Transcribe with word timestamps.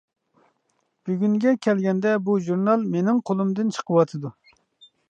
بۈگۈنگە 1.09 1.53
كەلگەندە 1.67 2.15
بۇ 2.29 2.39
ژۇرنال 2.47 2.89
مېنىڭ 2.97 3.21
قولۇمدىن 3.31 3.73
چىقىۋاتىدۇ. 3.79 4.35